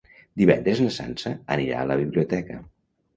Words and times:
Divendres 0.41 0.79
na 0.83 0.93
Sança 0.95 1.33
anirà 1.57 1.83
a 1.83 1.89
la 1.91 1.99
biblioteca. 2.01 2.59